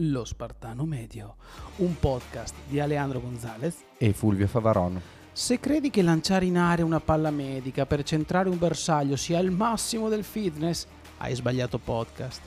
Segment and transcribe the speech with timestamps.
[0.00, 1.36] Lo Spartano Medio,
[1.76, 5.00] un podcast di Aleandro Gonzalez e Fulvio Favaron.
[5.32, 9.50] Se credi che lanciare in aria una palla medica per centrare un bersaglio sia il
[9.50, 10.86] massimo del fitness,
[11.16, 12.42] hai sbagliato podcast.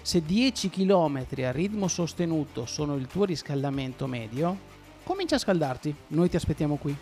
[0.00, 4.56] Se 10 km a ritmo sostenuto sono il tuo riscaldamento medio,
[5.02, 6.96] comincia a scaldarti, noi ti aspettiamo qui.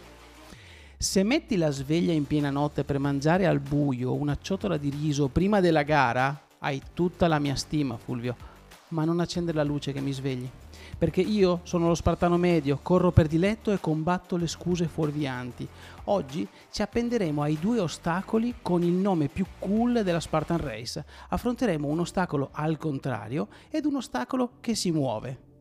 [0.99, 5.29] Se metti la sveglia in piena notte per mangiare al buio una ciotola di riso
[5.29, 8.54] prima della gara, hai tutta la mia stima, Fulvio
[8.95, 10.49] ma non accendere la luce che mi svegli.
[10.97, 15.69] Perché io sono lo spartano medio, corro per diletto e combatto le scuse fuorvianti.
[16.05, 21.05] Oggi ci appenderemo ai due ostacoli con il nome più cool della Spartan Race.
[21.29, 25.53] Affronteremo un ostacolo al contrario ed un ostacolo che si muove.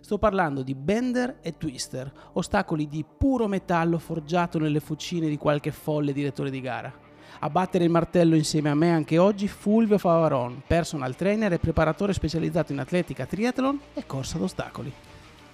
[0.00, 5.70] Sto parlando di bender e twister, ostacoli di puro metallo forgiato nelle fucine di qualche
[5.70, 7.01] folle direttore di gara.
[7.40, 12.12] A battere il martello insieme a me anche oggi Fulvio Favaron, personal trainer e preparatore
[12.12, 14.92] specializzato in atletica, triathlon e corsa d'ostacoli.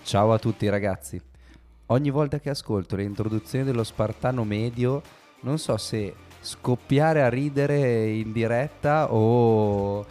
[0.02, 1.20] Ciao a tutti ragazzi.
[1.86, 5.00] Ogni volta che ascolto le introduzioni dello Spartano Medio,
[5.40, 10.04] non so se scoppiare a ridere in diretta o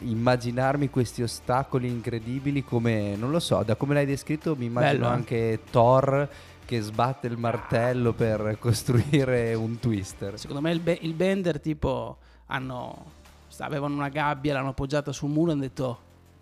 [0.00, 5.06] immaginarmi questi ostacoli incredibili come, non lo so, da come l'hai descritto mi immagino Bello,
[5.06, 5.14] eh?
[5.14, 6.28] anche Thor
[6.64, 10.38] che sbatte il martello per costruire un twister.
[10.38, 13.04] Secondo me il, be- il bender tipo hanno,
[13.58, 15.98] avevano una gabbia, l'hanno appoggiata sul muro e hanno detto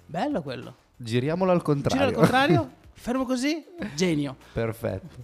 [0.07, 0.75] bello quello.
[0.97, 2.07] Giriamolo al contrario.
[2.07, 4.37] Giro al contrario, fermo così, genio.
[4.53, 5.17] Perfetto.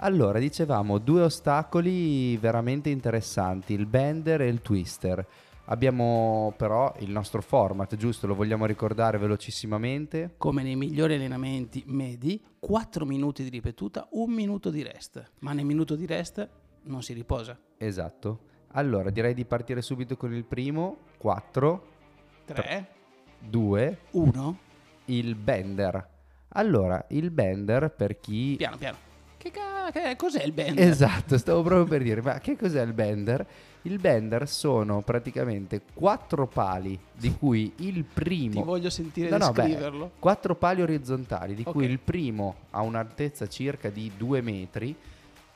[0.00, 5.26] Allora, dicevamo due ostacoli veramente interessanti, il bender e il twister.
[5.70, 8.26] Abbiamo però il nostro format, giusto?
[8.26, 10.34] Lo vogliamo ricordare velocissimamente?
[10.38, 15.32] Come nei migliori allenamenti medi, 4 minuti di ripetuta, 1 minuto di rest.
[15.40, 16.48] Ma nel minuto di rest
[16.84, 17.58] non si riposa.
[17.76, 18.46] Esatto.
[18.72, 21.00] Allora, direi di partire subito con il primo.
[21.18, 21.86] 4,
[22.46, 22.88] 3,
[23.38, 24.58] 2, 1.
[25.06, 26.08] il bender.
[26.52, 28.54] Allora, il bender per chi...
[28.56, 29.07] Piano, piano.
[29.50, 30.86] Ca- che cos'è il bender?
[30.88, 33.46] Esatto, stavo proprio per dire, ma che cos'è il bender?
[33.82, 38.60] Il bender sono praticamente quattro pali, di cui il primo...
[38.60, 40.10] Ti voglio sentire No, no, beh, descriverlo.
[40.18, 41.90] quattro pali orizzontali, di cui Ok.
[41.90, 44.94] il primo ha un'altezza circa di 2 metri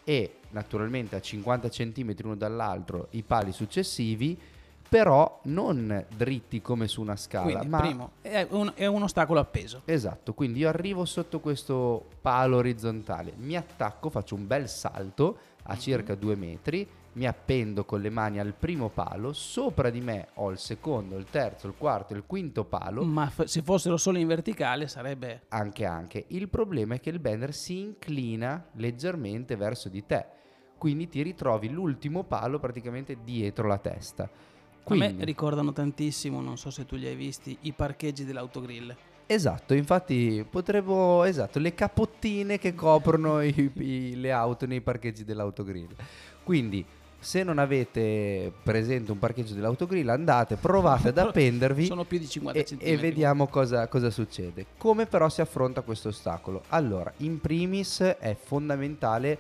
[0.05, 4.39] e naturalmente a 50 cm uno dall'altro i pali successivi,
[4.93, 9.41] però non dritti come su una scala, Quindi, ma primo, è un, è un ostacolo
[9.41, 9.81] appeso.
[9.87, 15.73] Esatto, quindi io arrivo sotto questo palo orizzontale, mi attacco, faccio un bel salto a
[15.73, 15.79] Mhm.
[15.81, 20.51] circa due metri, mi appendo con le mani al primo palo, sopra di me ho
[20.51, 24.19] il secondo, il terzo, il quarto e il quinto palo, Ma f- se fossero solo
[24.19, 25.45] in verticale sarebbe...
[25.49, 26.25] anche anche.
[26.29, 30.27] Il problema è che il bender si inclina leggermente verso di te,
[30.77, 34.29] quindi ti ritrovi l'ultimo palo praticamente dietro la testa.
[34.85, 38.95] A me Quindi, ricordano tantissimo, non so se tu li hai visti, i parcheggi dell'autogrill.
[39.27, 45.95] Esatto, infatti potremmo, esatto, le capottine che coprono i- i- le auto nei parcheggi dell'autogrill.
[46.43, 46.85] Quindi,
[47.19, 52.59] se non avete presente un parcheggio dell'autogrill, andate, provate ad appendervi Sono più di 50
[52.59, 52.99] e, centimetri.
[52.99, 54.67] e vediamo cosa, cosa succede.
[54.77, 56.65] Come però si affronta questo ostacolo?
[56.71, 59.39] Allora, in primis è fondamentale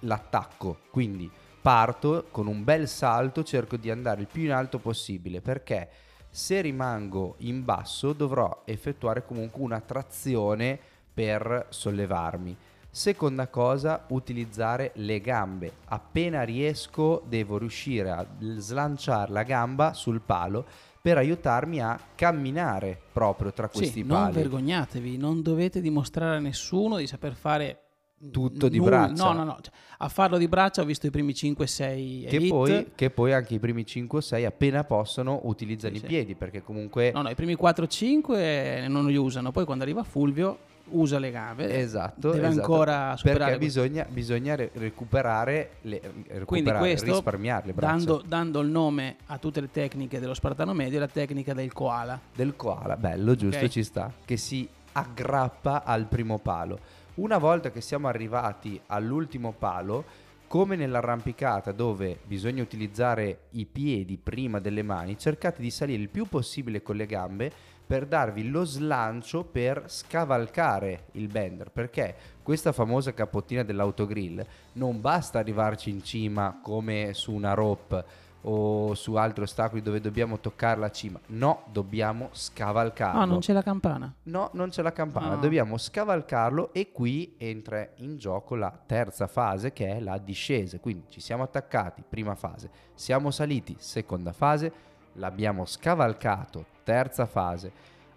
[0.00, 5.40] l'attacco, quindi parto con un bel salto, cerco di andare il più in alto possibile
[5.40, 5.88] perché
[6.30, 10.78] se rimango in basso dovrò effettuare comunque una trazione
[11.12, 12.56] per sollevarmi.
[12.92, 15.72] Seconda cosa, utilizzare le gambe.
[15.86, 20.64] Appena riesco devo riuscire a slanciare la gamba sul palo
[21.00, 24.34] per aiutarmi a camminare proprio tra questi Sì, non pali.
[24.34, 27.89] vergognatevi, non dovete dimostrare a nessuno di saper fare
[28.30, 29.06] Tutto di nulla.
[29.06, 29.24] braccia.
[29.24, 29.58] No, no, no.
[29.62, 33.54] Cioè, a farlo di braccia ho visto i primi 5-6 che poi, che poi anche
[33.54, 36.06] i primi 5 o 6 appena possono utilizzano Sì, i sì.
[36.06, 39.52] piedi perché comunque No, no, i primi 4-5 non li usano.
[39.52, 40.58] Poi quando arriva Fulvio
[40.92, 41.78] usa le gambe.
[41.78, 42.60] Esatto, Deve esatto.
[42.60, 48.22] ancora superare perché bisogna, bisogna re- recuperare le, Quindi recuperare, questo, risparmiare le braccia dando,
[48.26, 52.20] dando il nome a tutte le tecniche dello Spartano Medio, è la tecnica del koala.
[52.34, 53.70] del koala, bello, giusto, Ok.
[53.70, 56.78] ci sta, che si aggrappa al primo palo.
[57.14, 60.04] Una volta che siamo arrivati all'ultimo palo,
[60.46, 66.26] come nell'arrampicata dove bisogna utilizzare i piedi prima delle mani, cercate di salire il più
[66.26, 67.52] possibile con le gambe
[67.84, 72.14] per darvi lo slancio per scavalcare il bender, perché
[72.44, 78.04] questa famosa capottina dell'autogrill non basta arrivarci in cima come su una rope
[78.42, 81.20] o su altri ostacoli dove dobbiamo toccare la cima.
[81.26, 83.20] No, dobbiamo scavalcarlo.
[83.20, 84.12] Ah, non c'è la campana.
[84.24, 85.36] No, non c'è la campana, Ah.
[85.36, 90.78] dobbiamo scavalcarlo e qui entra in gioco la terza fase che è la discesa.
[90.78, 94.72] Quindi ci siamo attaccati, prima fase, siamo saliti, seconda fase,
[95.14, 97.72] l'abbiamo scavalcato, terza fase.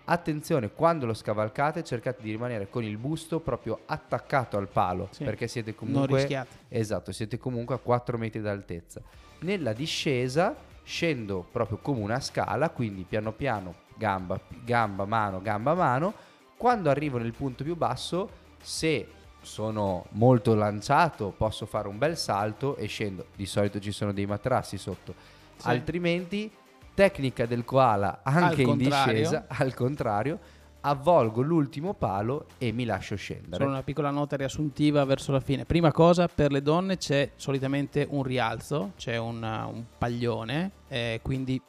[0.06, 5.24] Attenzione, quando lo scavalcate cercate di rimanere con il busto proprio attaccato al palo, Sì.
[5.24, 6.56] perché siete Non comunque rischiate.
[6.68, 9.02] Esatto, siete comunque a 4 metri d'altezza.
[9.44, 16.14] Nella discesa scendo proprio come una scala, quindi piano piano, gamba, gamba, mano, gamba, mano.
[16.56, 18.30] Quando arrivo nel punto più basso,
[18.62, 19.06] se
[19.42, 23.26] sono molto lanciato, posso fare un bel salto e scendo.
[23.36, 25.14] Di solito ci sono dei materassi sotto.
[25.58, 25.68] Sì.
[25.68, 26.50] Altrimenti,
[26.94, 30.40] tecnica del koala anche in discesa, al contrario,
[30.86, 33.58] avvolgo l'ultimo palo e mi lascio scendere.
[33.58, 35.66] Solo una piccola nota riassuntiva verso la fine.
[35.66, 41.20] Prima cosa, per le donne c'è solitamente un rialzo, c'è un, uh, un paglione, eh,
[41.22, 41.62] quindi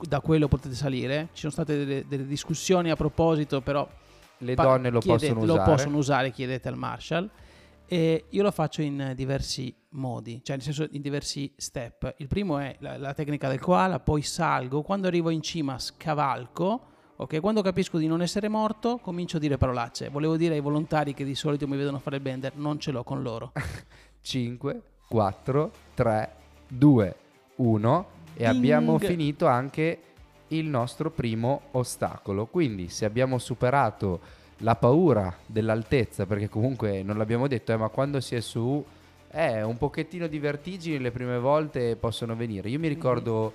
[0.00, 1.28] da quello potete salire.
[1.32, 3.88] Ci sono state delle, delle discussioni a proposito, però
[4.38, 5.70] Le pa- donne lo chiedete- possono lo usare.
[5.70, 7.30] possono usare, chiedete al Marshall.
[7.88, 12.14] E io lo faccio in diversi modi, cioè nel senso in diversi step.
[12.16, 16.94] Il primo è la, la tecnica del koala, poi salgo, quando arrivo in cima scavalco,
[17.16, 17.40] ok?
[17.40, 20.08] Quando capisco di non essere morto comincio a dire parolacce.
[20.08, 23.02] Volevo dire ai volontari che di solito mi vedono fare il bender, non ce l'ho
[23.02, 23.52] con loro.
[24.20, 26.30] 5, 4, 3,
[26.68, 27.16] 2,
[27.56, 28.56] 1 e Ding.
[28.56, 30.00] abbiamo finito anche
[30.48, 32.46] il nostro primo ostacolo.
[32.46, 34.20] Quindi se abbiamo superato
[34.58, 38.84] la paura dell'altezza, perché comunque non l'abbiamo detto, eh, ma quando si è su,
[39.30, 42.68] eh, un pochettino di vertigini le prime volte possono venire.
[42.68, 43.52] Io mi ricordo,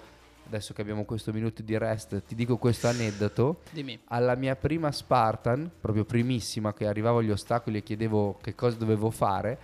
[0.51, 3.61] adesso che abbiamo questo minuto di rest, ti dico questo aneddoto.
[3.71, 3.97] Dimmi.
[4.07, 9.09] Alla mia prima Spartan, proprio primissima, che arrivavo agli ostacoli e chiedevo che cosa dovevo
[9.11, 9.57] fare,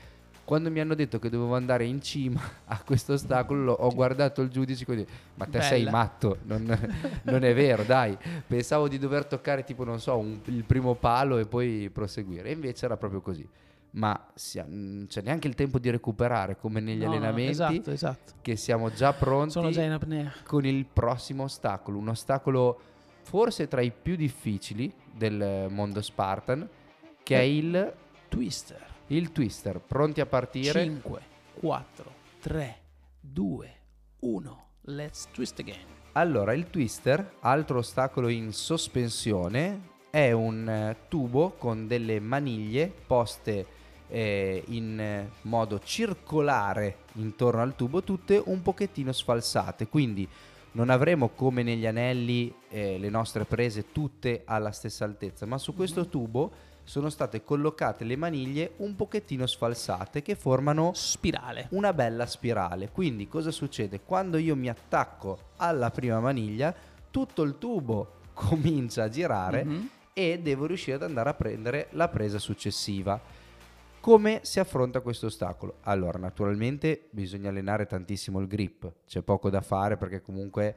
[0.45, 4.42] quando mi hanno detto che dovevo andare in cima a questo ostacolo, lo- ho guardato
[4.42, 5.92] il giudice e quindi, ma te sei Bella.
[5.92, 6.63] matto, non,
[7.24, 8.18] non è vero, dai.
[8.48, 12.48] Pensavo di dover toccare tipo, non so, un- il primo palo e poi proseguire.
[12.48, 13.45] E invece era proprio così.
[13.92, 17.92] Ma sia- non c'è neanche il tempo di recuperare come negli No, no, allenamenti, esatto,
[17.92, 18.34] esatto.
[18.42, 20.00] che siamo già pronti già
[20.44, 22.80] con il prossimo ostacolo, un ostacolo
[23.24, 26.68] forse tra i più difficili del mondo Spartan,
[27.24, 27.56] che è Eh.
[27.57, 27.94] il,
[28.30, 28.86] Twister.
[29.07, 29.80] il twister.
[29.80, 30.84] Pronti a partire?
[30.84, 31.22] 5,
[31.56, 32.12] 4,
[32.42, 32.75] 3,
[33.19, 33.74] 2,
[34.19, 34.66] 1.
[34.81, 35.80] Let's twist again.
[36.13, 43.66] Allora, il twister, altro ostacolo in sospensione, è un eh, tubo con delle maniglie poste
[44.09, 49.88] eh, in modo circolare intorno al tubo, tutte un pochettino sfalsate.
[49.88, 50.27] Quindi
[50.74, 55.74] non avremo come negli anelli eh, le nostre prese tutte alla stessa altezza, ma su
[55.74, 56.51] questo tubo
[56.83, 61.68] sono state collocate le maniglie un pochettino sfalsate che formano Spirale.
[61.71, 62.89] una bella spirale.
[62.92, 64.01] Quindi cosa succede?
[64.01, 66.74] Quando io mi attacco alla prima maniglia,
[67.12, 69.89] tutto il tubo comincia a girare Mhm.
[70.13, 73.19] e devo riuscire ad andare a prendere la presa successiva.
[74.07, 75.80] Come si affronta questo ostacolo?
[75.81, 80.75] Allora, naturalmente bisogna allenare tantissimo il grip, c'è poco da fare perché comunque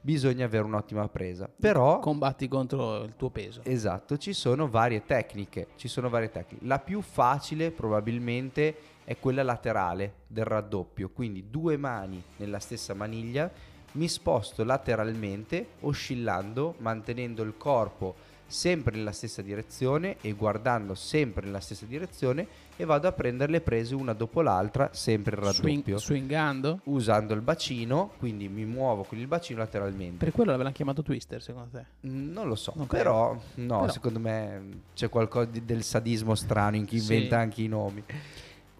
[0.00, 1.48] bisogna avere un'ottima presa.
[1.48, 3.60] Però Combatti contro il tuo peso.
[3.62, 6.66] Esatto, ci sono varie tecniche, ci sono varie tecniche.
[6.66, 13.48] La più facile probabilmente è quella laterale del raddoppio, quindi due mani nella stessa maniglia,
[13.92, 21.60] mi sposto lateralmente oscillando, mantenendo il corpo sempre nella stessa direzione e guardando sempre nella
[21.60, 22.46] stessa direzione
[22.76, 25.98] e vado a prendere le prese una dopo l'altra, sempre il Swing- raddoppio.
[25.98, 26.80] swingando.
[26.84, 30.24] Usando il bacino, quindi mi muovo con il bacino lateralmente.
[30.24, 31.84] Per quello l'avevano chiamato twister, secondo te?
[32.08, 33.88] Mm, Non lo so, Non però, no, Però.
[33.92, 34.62] secondo me
[34.94, 37.12] c'è qualcosa di- del sadismo strano in chi Sì.
[37.14, 38.02] inventa anche i nomi.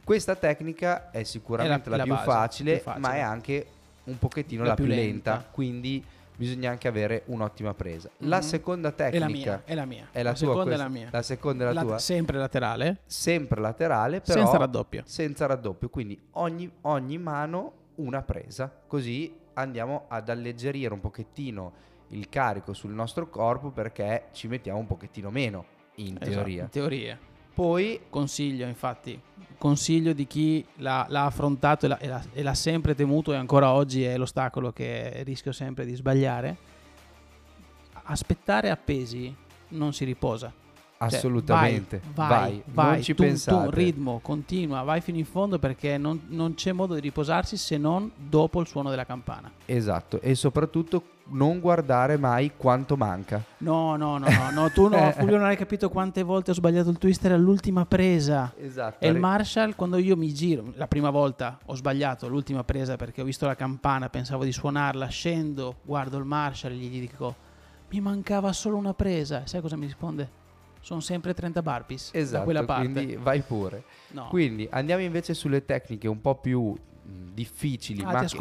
[0.05, 3.01] Questa tecnica è sicuramente È la, la- più, la base, facile, più facile.
[3.07, 3.67] ma è anche
[4.05, 5.31] un pochettino La la, più più lenta.
[5.33, 6.05] lenta, quindi
[6.43, 8.11] bisogna anche avere un'ottima presa.
[8.19, 8.43] La Mhm.
[8.43, 10.09] seconda È tecnica la mia, è la mia.
[10.11, 11.09] è la, tua, seconda questa- è la mia.
[11.13, 15.03] La seconda è la La- tua, Sempre laterale, sempre laterale, però senza raddoppio.
[15.07, 21.73] senza raddoppio, quindi ogni, ogni mano una presa, così andiamo ad alleggerire un pochettino
[22.09, 25.65] il carico sul nostro corpo perché ci mettiamo un pochettino meno
[25.97, 26.63] in Esatto, teoria.
[26.65, 27.19] in teoria.
[27.55, 29.19] Poi Consiglio, infatti,
[29.59, 33.37] consiglio di chi l'ha, l'ha affrontato e l'ha, e l'ha- e l'ha sempre temuto e
[33.37, 36.57] ancora oggi è l'ostacolo che rischio sempre di sbagliare.
[38.05, 39.35] Aspettare appesi
[39.69, 40.53] non si riposa.
[40.99, 43.75] Cioè, assolutamente, vai, vai, vai, vai, non ci tum, pensate.
[43.75, 48.09] ritmo, continua, vai fino in fondo perché non, non c'è modo di riposarsi se non
[48.17, 49.51] dopo il suono della campana.
[49.67, 53.43] Esatto, e soprattutto non guardare mai quanto manca.
[53.59, 56.91] No, no, no, no, no, tu no, Fulvio non hai capito quante volte ho sbagliato
[56.91, 58.53] il twister all'ultima presa.
[58.59, 59.05] Esatto.
[59.05, 63.23] E il Marshall, quando io mi giro, la prima volta ho sbagliato l'ultima presa perché
[63.23, 67.35] ho visto la campana, pensavo di suonarla, scendo, guardo il Marshall e gli dico,
[67.91, 69.43] mi mancava solo una presa.
[69.47, 70.41] Sai cosa mi risponde?
[70.81, 72.91] Sono sempre 30 burpees da Esatto, quella parte.
[72.91, 73.85] quindi vai pure.
[74.09, 74.27] no.
[74.29, 78.37] Quindi andiamo invece sulle tecniche un po' più difficili, ah, ma che-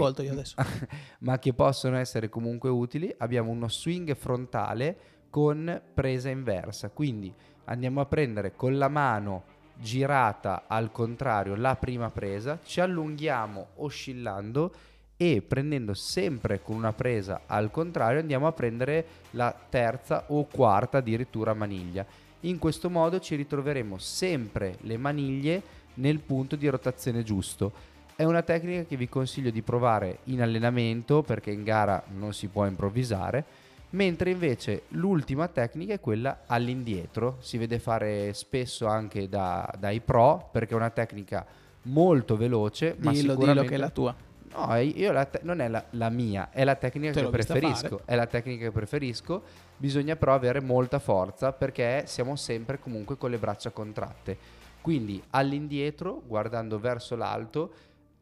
[1.20, 3.14] ma che possono essere comunque utili.
[3.18, 4.98] Abbiamo uno swing frontale
[5.30, 6.90] con presa inversa.
[6.90, 7.34] Quindi
[7.66, 9.44] andiamo a prendere con la mano
[9.76, 14.72] girata al contrario la prima presa, ci allunghiamo oscillando
[15.18, 20.98] e prendendo sempre con una presa al contrario andiamo a prendere la terza o quarta
[21.00, 22.06] addirittura maniglia.
[22.42, 25.62] In questo modo ci ritroveremo sempre le maniglie
[25.96, 27.72] nel punto di rotazione giusto.
[28.16, 32.48] È una tecnica che vi consiglio di provare in allenamento perché in gara non si
[32.48, 33.44] può improvvisare,
[33.92, 40.50] mentre invece l'ultima tecnica è quella all'indietro, si vede fare spesso anche da, dai pro
[40.52, 41.46] perché è una tecnica
[41.84, 44.16] molto veloce, ma Dillo, sicuramente dillo che è la tua.
[44.54, 48.02] No, io la te- non è la, la mia, è la tecnica Te che preferisco.
[48.04, 49.42] È la tecnica che preferisco.
[49.78, 54.60] Bisogna però avere molta forza perché siamo sempre comunque con le braccia contratte.
[54.82, 57.72] Quindi all'indietro, guardando verso l'alto,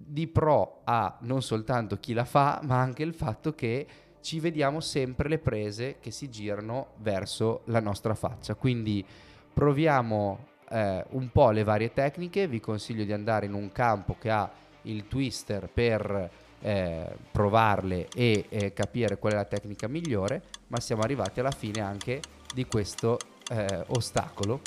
[0.02, 3.86] di pro a non soltanto chi la fa, ma anche il fatto che
[4.22, 8.56] ci vediamo sempre le prese che si girano verso la nostra faccia.
[8.56, 9.06] Quindi
[9.54, 12.48] proviamo eh, un po' le varie tecniche.
[12.48, 14.50] Vi consiglio di andare in un campo che ha
[14.84, 21.02] il twister per eh, provarle e eh, capire qual è la tecnica migliore, ma siamo
[21.02, 22.22] arrivati alla fine anche
[22.54, 23.18] di questo
[23.50, 24.62] eh, ostacolo.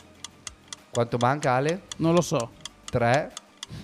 [0.90, 1.82] Quanto manca Ale?
[1.98, 2.50] Non lo so.
[2.84, 3.32] 3,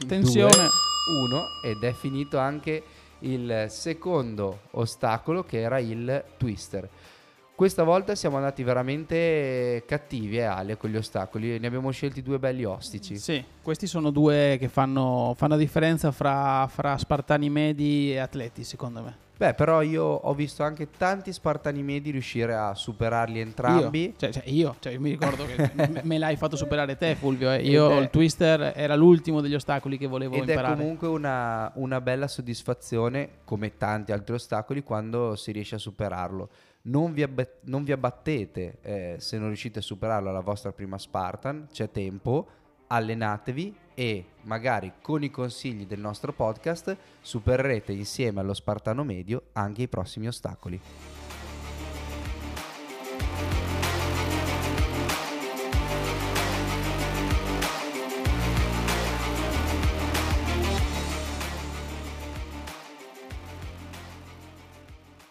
[0.02, 0.86] Attenzione.
[1.08, 2.82] 1 ed è finito anche
[3.20, 6.88] il secondo ostacolo che era il twister.
[7.54, 11.58] Questa volta siamo andati veramente cattivi, eh, Ale, con gli ostacoli.
[11.58, 13.18] Ne abbiamo scelti due belli ostici.
[13.18, 18.62] Sì, questi sono due che fanno, fanno la differenza fra, fra spartani medi e atleti,
[18.62, 19.27] secondo me.
[19.38, 24.06] Beh, però io ho visto anche tanti spartani medi riuscire a superarli entrambi.
[24.06, 27.14] Io, cioè, cioè, io, cioè, io mi ricordo che me- me l'hai fatto superare te,
[27.14, 27.52] Fulvio.
[27.52, 27.62] eh.
[27.62, 30.74] Io Ed è- il twister era l'ultimo degli ostacoli che volevo Ed è imparare.
[30.76, 36.48] comunque una, una bella soddisfazione, come tanti altri ostacoli, quando si riesce a superarlo.
[36.82, 40.98] Non vi, abbe- non vi abbattete eh, se non riuscite a superarlo alla vostra prima
[40.98, 42.48] Spartan, c'è tempo,
[42.88, 49.82] allenatevi e magari con i consigli del nostro podcast supererete insieme allo Spartano medio anche
[49.82, 51.27] i prossimi ostacoli.